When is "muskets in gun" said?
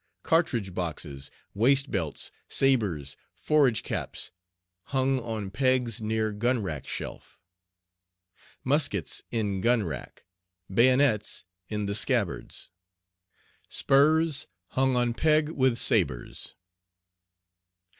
8.63-9.83